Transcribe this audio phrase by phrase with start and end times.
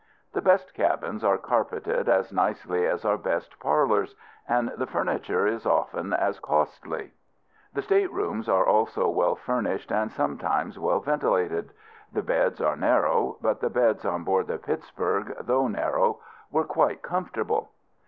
[0.33, 4.15] The best cabins are carpeted as nicely as our best parlors,
[4.49, 7.13] and the furniture is often as costly.
[7.73, 11.71] The state rooms are also well furnished, and sometimes well ventilated.
[12.11, 13.37] The beds are narrow.
[13.41, 17.69] But the beds on board the Pittsburg, though narrow, were quite comfortable.